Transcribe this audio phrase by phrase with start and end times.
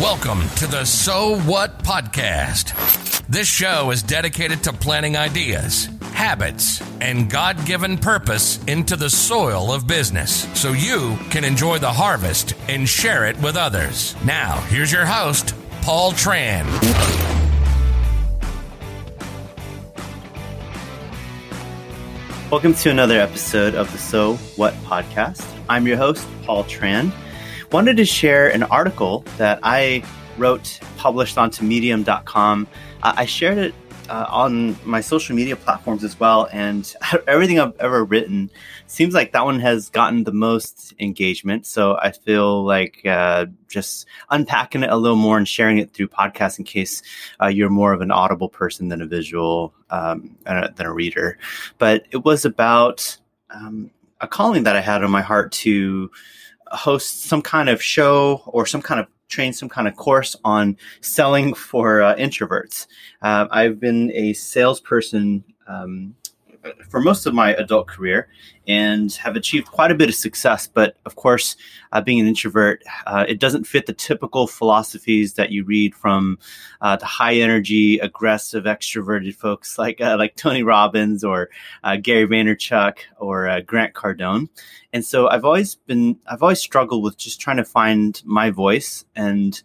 [0.00, 3.26] Welcome to the So What Podcast.
[3.28, 9.72] This show is dedicated to planting ideas, habits, and God given purpose into the soil
[9.72, 14.14] of business so you can enjoy the harvest and share it with others.
[14.22, 16.66] Now, here's your host, Paul Tran.
[22.50, 25.42] Welcome to another episode of the So What podcast.
[25.70, 27.14] I'm your host, Paul Tran
[27.72, 30.02] wanted to share an article that I
[30.38, 32.66] wrote, published onto medium.com.
[33.02, 33.74] Uh, I shared it
[34.08, 36.48] uh, on my social media platforms as well.
[36.52, 36.92] And
[37.26, 38.50] everything I've ever written
[38.86, 41.66] seems like that one has gotten the most engagement.
[41.66, 46.08] So I feel like uh, just unpacking it a little more and sharing it through
[46.08, 47.02] podcasts in case
[47.42, 51.38] uh, you're more of an audible person than a visual, um, than a reader.
[51.78, 53.16] But it was about
[53.50, 53.90] um,
[54.20, 56.10] a calling that I had on my heart to
[56.72, 60.76] host some kind of show or some kind of train some kind of course on
[61.00, 62.86] selling for uh, introverts.
[63.22, 66.14] Uh, I've been a salesperson um,
[66.88, 68.28] for most of my adult career
[68.66, 70.66] and have achieved quite a bit of success.
[70.66, 71.56] But of course,
[71.92, 76.38] uh, being an introvert, uh, it doesn't fit the typical philosophies that you read from
[76.80, 81.50] uh, the high energy, aggressive, extroverted folks like uh, like Tony Robbins or
[81.84, 84.48] uh, Gary Vaynerchuk or uh, Grant Cardone.
[84.92, 89.04] And so I've always been, I've always struggled with just trying to find my voice
[89.14, 89.62] and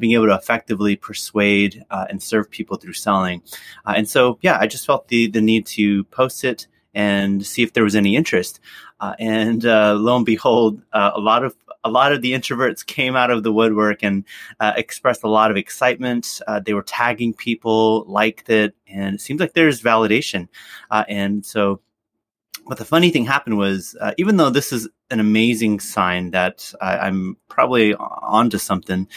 [0.00, 3.42] being able to effectively persuade and serve people through selling.
[3.84, 7.72] And so, yeah, I just felt the the need to post it and see if
[7.72, 8.60] there was any interest.
[9.00, 12.86] Uh, and uh, lo and behold, uh, a lot of a lot of the introverts
[12.86, 14.24] came out of the woodwork and
[14.60, 16.40] expressed a lot of excitement.
[16.64, 20.46] they were tagging people, liked it, and it seems like there's validation.
[20.90, 21.80] and so
[22.66, 26.72] but the funny thing happened was, uh, even though this is an amazing sign that
[26.80, 29.08] I, am probably onto something,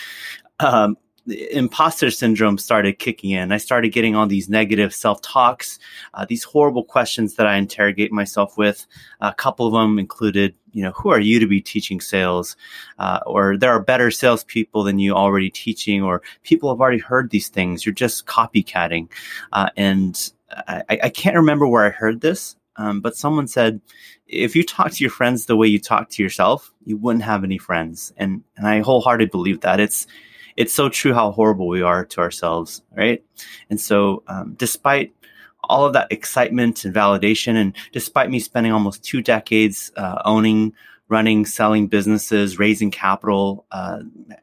[0.60, 3.52] um, imposter syndrome started kicking in.
[3.52, 5.80] I started getting all these negative self talks,
[6.14, 8.86] uh, these horrible questions that I interrogate myself with.
[9.22, 12.56] A couple of them included, you know, who are you to be teaching sales?
[13.00, 17.30] Uh, or there are better salespeople than you already teaching, or people have already heard
[17.32, 17.86] these things.
[17.86, 19.10] You're just copycatting.
[19.52, 20.32] Uh, and
[20.68, 23.82] I, I, can't remember where I heard this, um, but someone said,
[24.28, 27.44] if you talk to your friends the way you talk to yourself, you wouldn't have
[27.44, 28.14] any friends.
[28.18, 29.80] And, and I wholeheartedly believe that.
[29.80, 30.08] It's,
[30.56, 33.24] it's so true how horrible we are to ourselves, right?
[33.70, 35.14] And so, um, despite
[35.64, 40.74] all of that excitement and validation, and despite me spending almost two decades uh, owning,
[41.08, 44.00] running, selling businesses, raising capital, uh,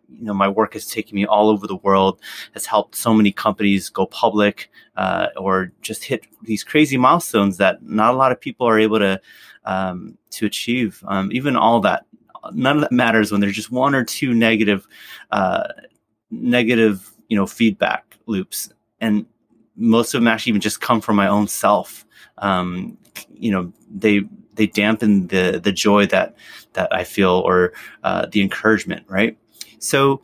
[0.08, 2.20] you know, my work has taken me all over the world,
[2.54, 7.82] has helped so many companies go public uh, or just hit these crazy milestones that
[7.82, 9.20] not a lot of people are able to
[9.64, 11.02] um, to achieve.
[11.08, 12.04] Um, even all that,
[12.52, 14.86] none of that matters when there's just one or two negative
[15.30, 15.68] uh,
[16.32, 19.26] negative, you know, feedback loops, and
[19.76, 22.04] most of them actually even just come from my own self.
[22.38, 22.98] Um,
[23.32, 24.22] you know, they
[24.54, 26.34] they dampen the the joy that
[26.72, 27.72] that I feel or
[28.02, 29.38] uh, the encouragement, right?
[29.78, 30.22] So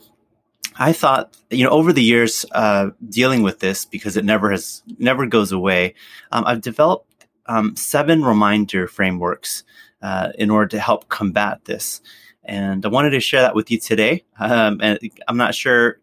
[0.78, 4.82] I thought, you know, over the years uh, dealing with this because it never has
[4.98, 5.94] never goes away.
[6.32, 9.64] Um, I've developed um, seven reminder frameworks
[10.02, 12.00] uh, in order to help combat this,
[12.48, 14.25] and I wanted to share that with you today.
[14.38, 14.98] Um, and
[15.28, 16.00] I'm not sure.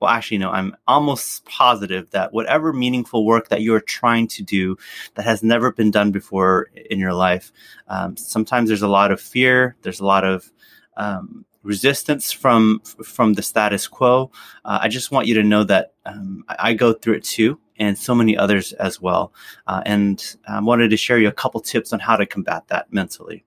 [0.00, 4.76] Well, actually, no, I'm almost positive that whatever meaningful work that you're trying to do
[5.14, 7.52] that has never been done before in your life,
[7.86, 10.50] um, sometimes there's a lot of fear, there's a lot of
[10.96, 14.32] um, resistance from from the status quo.
[14.64, 17.60] Uh, I just want you to know that um, I, I, go through it too,
[17.76, 19.32] and so many others as well.
[19.66, 22.92] Uh, and I wanted to share you a couple tips on how to combat that
[22.92, 23.44] mentally.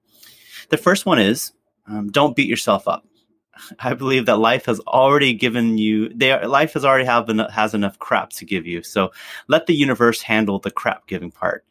[0.69, 1.51] The first one is
[1.87, 3.05] um, don't beat yourself up.
[3.79, 6.09] I believe that life has already given you.
[6.09, 8.83] They, life has already have has enough crap to give you.
[8.83, 9.11] So
[9.47, 11.65] let the universe handle the crap giving part.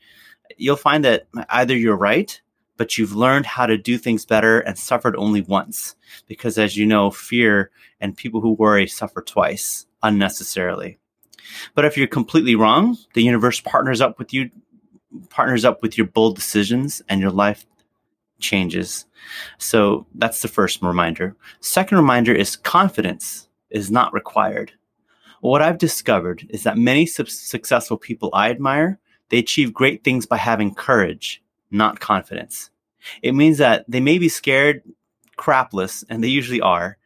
[0.57, 2.41] You'll find that either you're right
[2.77, 5.95] but you've learned how to do things better and suffered only once.
[6.27, 7.71] Because as you know, fear
[8.01, 10.99] and people who worry suffer twice unnecessarily.
[11.75, 14.51] But if you're completely wrong, the universe partners up with you,
[15.31, 17.67] partners up with your bold decisions and your life
[18.45, 19.07] changes.
[19.59, 21.35] So that's the first reminder.
[21.61, 24.73] Second reminder is confidence is not required.
[25.41, 28.99] What I've discovered is that many su- successful people I admire,
[29.31, 32.71] they achieve great things by having courage not confidence.
[33.23, 34.83] It means that they may be scared
[35.37, 36.97] crapless, and they usually are,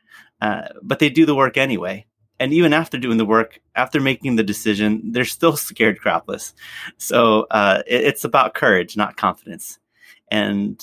[0.41, 2.07] uh, but they do the work anyway.
[2.41, 6.53] And even after doing the work, after making the decision, they're still scared crapless.
[6.99, 9.79] So uh, it, it's about courage, not confidence.
[10.31, 10.81] And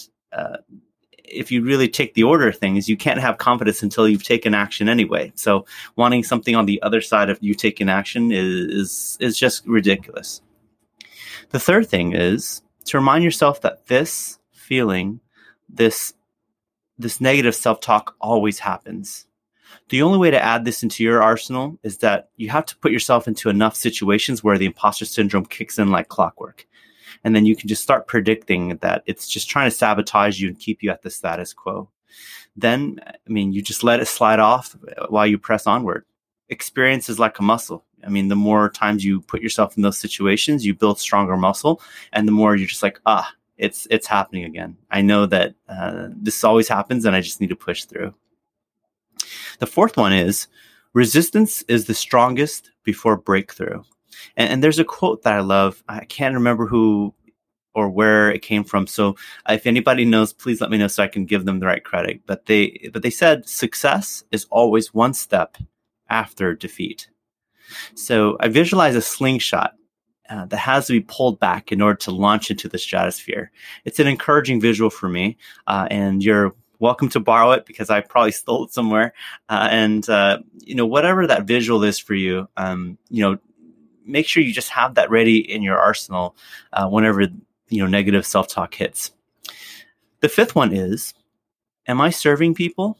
[1.27, 4.53] if you really take the order of things, you can't have confidence until you've taken
[4.53, 5.31] action anyway.
[5.35, 5.65] So
[5.95, 10.41] wanting something on the other side of you taking action is, is, is just ridiculous.
[11.49, 15.19] The third thing is to remind yourself that this feeling,
[15.69, 16.13] this,
[16.97, 19.25] this negative self-talk always happens.
[19.89, 22.91] The only way to add this into your arsenal is that you have to put
[22.91, 26.65] yourself into enough situations where the imposter syndrome kicks in like clockwork.
[27.25, 30.59] And then you can just start predicting that it's just trying to sabotage you and
[30.59, 31.89] keep you at the status quo.
[32.55, 34.75] Then, I mean, you just let it slide off
[35.09, 36.05] while you press onward.
[36.49, 37.83] Experience is like a muscle.
[38.05, 41.81] I mean, the more times you put yourself in those situations, you build stronger muscle,
[42.13, 44.77] and the more you're just like, ah, it's it's happening again.
[44.91, 48.13] I know that uh, this always happens, and I just need to push through.
[49.57, 50.47] The fourth one is
[50.93, 53.81] resistance is the strongest before breakthrough.
[54.37, 55.83] And, and, there's a quote that I love.
[55.87, 57.13] I can't remember who
[57.73, 58.87] or where it came from.
[58.87, 59.15] So
[59.47, 62.21] if anybody knows, please let me know so I can give them the right credit.
[62.25, 65.57] But they but they said success is always one step
[66.09, 67.09] after defeat.
[67.95, 69.73] So I visualize a slingshot
[70.29, 73.51] uh, that has to be pulled back in order to launch into the stratosphere.
[73.83, 75.37] It's an encouraging visual for me,
[75.67, 79.13] uh, and you're welcome to borrow it because I probably stole it somewhere.
[79.49, 83.37] Uh, and uh, you know, whatever that visual is for you, um, you know,
[84.05, 86.35] make sure you just have that ready in your arsenal
[86.73, 87.21] uh, whenever
[87.69, 89.11] you know negative self talk hits.
[90.21, 91.13] The fifth one is,
[91.87, 92.97] am I serving people?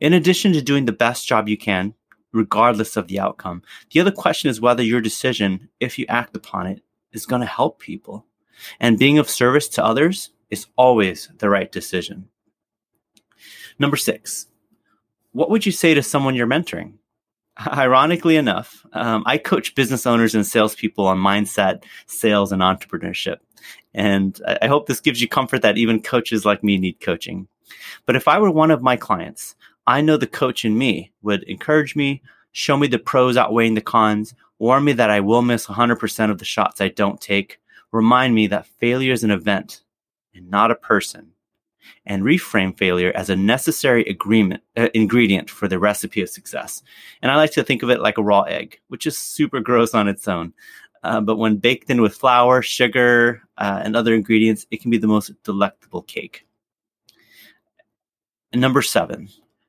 [0.00, 1.94] In addition to doing the best job you can,
[2.32, 3.62] regardless of the outcome,
[3.92, 7.46] the other question is whether your decision, if you act upon it, is going to
[7.46, 8.26] help people.
[8.80, 12.28] And being of service to others is always the right decision.
[13.78, 14.46] Number six,
[15.32, 16.94] what would you say to someone you're mentoring?
[17.66, 23.38] Ironically enough, um, I coach business owners and salespeople on mindset, sales, and entrepreneurship.
[23.94, 27.48] And I hope this gives you comfort that even coaches like me need coaching.
[28.04, 29.56] But if I were one of my clients,
[29.86, 32.22] I know the coach in me would encourage me,
[32.52, 36.38] show me the pros outweighing the cons, warn me that I will miss 100% of
[36.38, 37.60] the shots I don't take,
[37.92, 39.82] remind me that failure is an event
[40.34, 41.32] and not a person,
[42.04, 46.82] and reframe failure as a necessary agreement, uh, ingredient for the recipe of success.
[47.22, 49.94] And I like to think of it like a raw egg, which is super gross
[49.94, 50.52] on its own.
[51.02, 54.98] Uh, but when baked in with flour, sugar, uh, and other ingredients, it can be
[54.98, 56.46] the most delectable cake.
[58.52, 59.28] And number seven,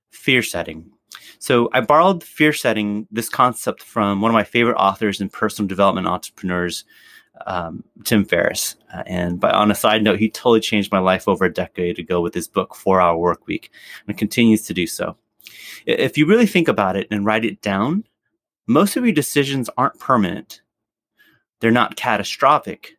[0.10, 0.92] fear setting.
[1.40, 5.68] So I borrowed fear setting, this concept from one of my favorite authors and personal
[5.68, 6.86] development entrepreneurs,
[7.46, 8.76] um, Tim Ferriss.
[8.94, 12.00] Uh, and by, on a side note, he totally changed my life over a decade
[12.00, 13.72] ago with his book, Four Hour Work Week,
[14.08, 15.16] and continues to do so.
[15.86, 18.04] If you really think about it and write it down,
[18.68, 20.62] most of your decisions aren't permanent.
[21.60, 22.98] They're not catastrophic.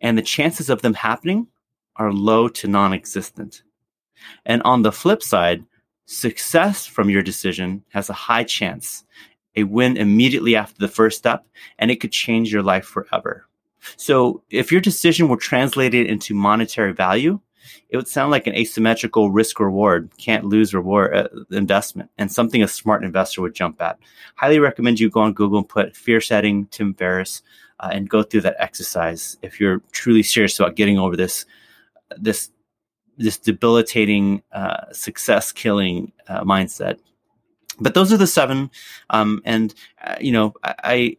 [0.00, 1.48] And the chances of them happening
[1.96, 3.62] are low to non existent.
[4.46, 5.64] And on the flip side,
[6.06, 9.04] success from your decision has a high chance,
[9.56, 11.44] a win immediately after the first step,
[11.78, 13.46] and it could change your life forever.
[13.96, 17.40] So if your decision were translated into monetary value,
[17.88, 22.62] it would sound like an asymmetrical risk reward, can't lose reward uh, investment, and something
[22.62, 23.98] a smart investor would jump at.
[24.36, 27.42] Highly recommend you go on Google and put fear setting Tim Ferriss
[27.80, 31.44] uh, and go through that exercise if you're truly serious about getting over this
[32.16, 32.50] this
[33.18, 36.98] this debilitating uh, success killing uh, mindset.
[37.78, 38.70] But those are the seven,
[39.10, 39.74] um, and
[40.04, 41.16] uh, you know I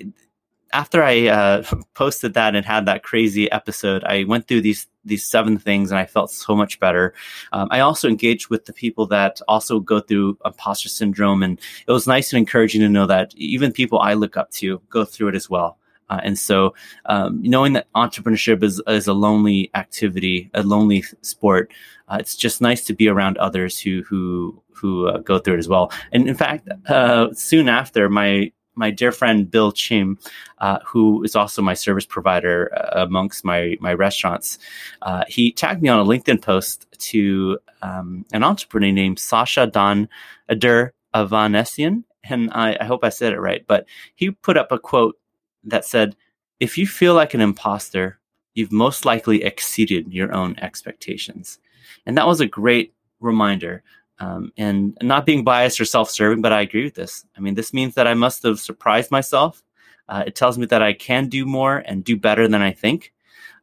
[0.74, 1.64] after I uh,
[1.94, 6.00] posted that and had that crazy episode, I went through these these seven things and
[6.00, 7.14] I felt so much better.
[7.52, 11.92] Um, I also engaged with the people that also go through imposter syndrome, and it
[11.92, 15.30] was nice and encouraging to know that even people I look up to go through
[15.30, 15.78] it as well.
[16.10, 16.74] Uh, and so,
[17.06, 21.72] um, knowing that entrepreneurship is, is a lonely activity, a lonely sport,
[22.10, 25.60] uh, it's just nice to be around others who who who uh, go through it
[25.60, 25.92] as well.
[26.12, 30.18] And in fact, uh, soon after, my my dear friend Bill Chim,
[30.60, 34.58] uh, who is also my service provider uh, amongst my my restaurants,
[35.02, 40.10] uh, he tagged me on a LinkedIn post to um, an entrepreneur named Sasha Don
[40.50, 43.66] Adur Avanesian, and I, I hope I said it right.
[43.68, 45.18] But he put up a quote
[45.64, 46.16] that said,
[46.60, 48.20] "If you feel like an imposter,
[48.54, 51.60] you've most likely exceeded your own expectations,"
[52.06, 53.84] and that was a great reminder
[54.24, 57.26] um, and not being biased or self-serving, but I agree with this.
[57.36, 59.64] I mean, this means that I must have surprised myself.
[60.08, 63.14] Uh, it tells me that I can do more and do better than I think.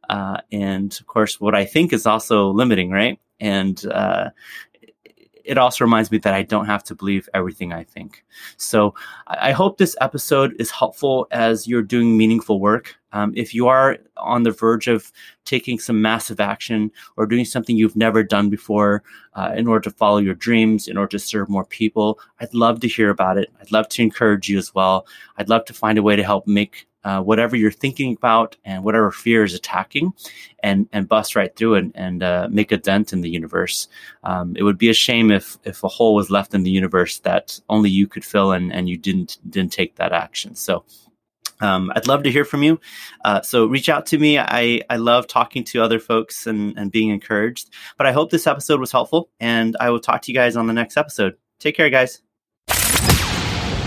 [0.09, 3.19] Uh, and of course, what I think is also limiting, right?
[3.39, 4.29] And uh,
[5.45, 8.23] it also reminds me that I don't have to believe everything I think.
[8.57, 8.93] So
[9.27, 12.95] I hope this episode is helpful as you're doing meaningful work.
[13.13, 15.11] Um, if you are on the verge of
[15.45, 19.95] taking some massive action or doing something you've never done before uh, in order to
[19.95, 23.51] follow your dreams, in order to serve more people, I'd love to hear about it.
[23.59, 25.05] I'd love to encourage you as well.
[25.37, 28.83] I'd love to find a way to help make uh, whatever you're thinking about and
[28.83, 30.13] whatever fear is attacking
[30.63, 33.87] and and bust right through it and uh, make a dent in the universe.
[34.23, 37.19] Um, it would be a shame if if a hole was left in the universe
[37.19, 40.55] that only you could fill and and you didn't didn't take that action.
[40.55, 40.83] So.
[41.63, 42.79] Um, I'd love to hear from you.
[43.23, 44.39] Uh, so reach out to me.
[44.39, 47.69] I, I love talking to other folks and, and being encouraged.
[47.99, 50.65] But I hope this episode was helpful, and I will talk to you guys on
[50.65, 51.35] the next episode.
[51.59, 52.23] Take care, guys.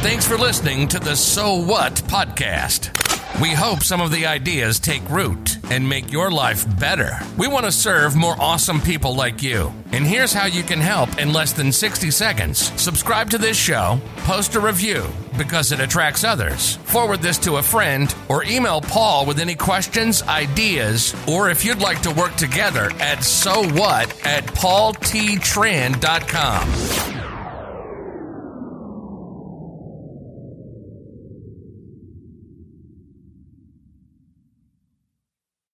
[0.04, 3.03] Thanks for listening to the So What podcast.
[3.43, 7.19] We hope some of the ideas take root and make your life better.
[7.37, 9.75] We want to serve more awesome people like you.
[9.91, 12.71] And here's how you can help in less than 60 seconds.
[12.81, 15.05] Subscribe to this show, post a review
[15.37, 16.76] because it attracts others.
[16.76, 21.81] Forward this to a friend or email Paul with any questions, ideas, or if you'd
[21.81, 27.13] like to work together at so what at paulttran.com.